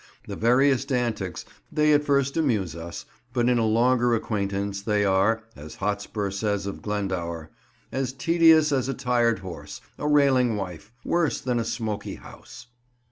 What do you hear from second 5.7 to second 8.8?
Hotspur says of Glendower, "as tedious